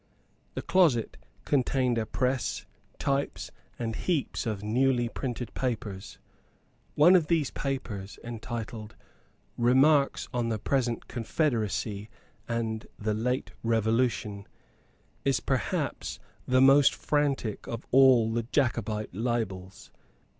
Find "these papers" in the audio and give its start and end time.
7.27-8.17